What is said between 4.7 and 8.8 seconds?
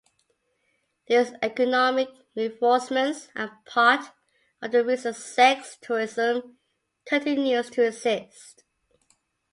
the reason sex tourism continues to exist.